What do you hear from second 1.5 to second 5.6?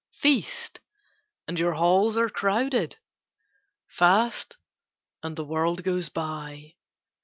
your halls are crowded; Fast, and the